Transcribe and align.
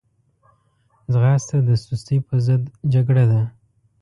ځغاسته 1.11 1.57
د 1.67 1.69
سستي 1.85 2.17
پر 2.27 2.37
ضد 2.45 2.61
جګړه 2.93 3.25
ده 3.31 3.41